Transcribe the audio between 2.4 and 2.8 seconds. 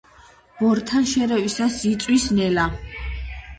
ნელა.